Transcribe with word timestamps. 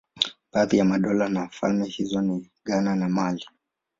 Baadhi 0.53 0.77
ya 0.77 0.85
madola 0.85 1.29
na 1.29 1.49
falme 1.49 1.85
hizo 1.85 2.21
ni 2.21 2.49
Ghana 2.65 2.95
na 2.95 3.09
Mali. 3.09 3.45